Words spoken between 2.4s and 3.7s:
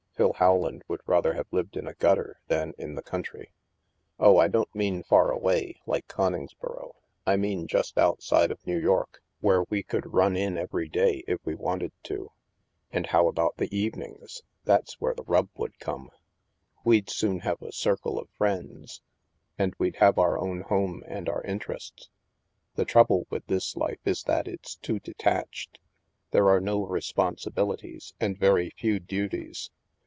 than in the country.)